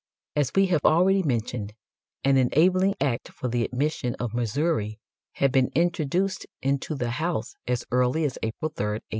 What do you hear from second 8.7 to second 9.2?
3, 1818.